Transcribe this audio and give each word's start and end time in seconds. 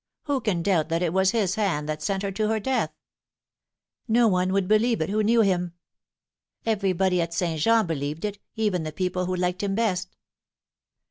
Who 0.23 0.41
can 0.41 0.63
doubt 0.63 0.89
that 0.89 1.03
it 1.03 1.13
was 1.13 1.29
his 1.29 1.53
hand 1.53 1.87
that 1.87 2.01
sent 2.01 2.23
her 2.23 2.31
to 2.31 2.47
her 2.47 2.59
death 2.59 2.89
?""No 4.07 4.27
one 4.27 4.51
would 4.51 4.67
believe 4.67 4.99
it 4.99 5.11
who 5.11 5.21
knew 5.21 5.41
him."" 5.41 5.73
Everybody 6.65 7.21
at 7.21 7.35
St. 7.35 7.61
Jean 7.61 7.85
believed 7.85 8.25
it, 8.25 8.39
even 8.55 8.81
the 8.81 8.91
people 8.91 9.27
who 9.27 9.35
liked 9.35 9.61
him 9.61 9.75
best." 9.75 10.17